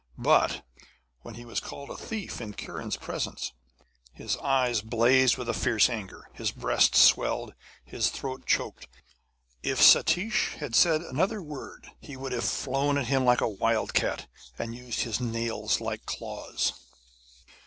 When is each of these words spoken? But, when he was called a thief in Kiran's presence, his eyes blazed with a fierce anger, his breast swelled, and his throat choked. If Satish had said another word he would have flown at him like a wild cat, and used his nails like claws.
But, 0.17 0.65
when 1.21 1.35
he 1.35 1.45
was 1.45 1.59
called 1.59 1.91
a 1.91 1.95
thief 1.95 2.41
in 2.41 2.55
Kiran's 2.55 2.97
presence, 2.97 3.51
his 4.11 4.35
eyes 4.37 4.81
blazed 4.81 5.37
with 5.37 5.47
a 5.47 5.53
fierce 5.53 5.91
anger, 5.91 6.27
his 6.33 6.49
breast 6.49 6.95
swelled, 6.95 7.51
and 7.85 7.93
his 7.97 8.09
throat 8.09 8.47
choked. 8.47 8.87
If 9.61 9.79
Satish 9.79 10.55
had 10.55 10.73
said 10.73 11.01
another 11.03 11.39
word 11.39 11.91
he 11.99 12.17
would 12.17 12.31
have 12.31 12.43
flown 12.45 12.97
at 12.97 13.05
him 13.09 13.23
like 13.25 13.41
a 13.41 13.47
wild 13.47 13.93
cat, 13.93 14.25
and 14.57 14.73
used 14.73 15.01
his 15.01 15.19
nails 15.21 15.79
like 15.79 16.07
claws. 16.07 16.73